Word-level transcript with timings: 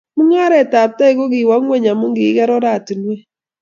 Mung'aret 0.15 0.71
ab 0.81 0.91
toek 0.97 1.15
kukiwa 1.19 1.55
ng'wen 1.61 1.85
ama 1.91 2.05
kikiker 2.15 2.49
oratinwek 2.57 3.21